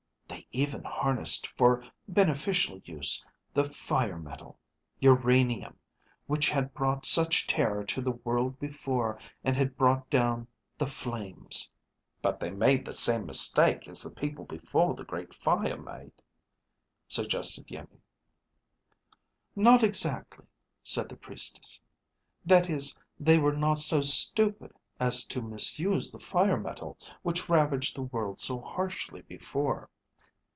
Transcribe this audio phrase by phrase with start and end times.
[0.27, 4.59] They even harnessed for beneficial use the fire metal,
[4.99, 5.77] uranium,
[6.27, 11.69] which had brought such terror to the world before and had brought down the flames."
[12.21, 16.21] "But they made the same mistake as the people before the Great Fire made?"
[17.07, 17.99] suggested Iimmi.
[19.55, 20.47] "Not exactly,"
[20.83, 21.79] said the Priestess.
[22.45, 27.95] "That is, they were not so stupid as to misuse the fire metal which ravaged
[27.95, 29.89] the world so harshly before.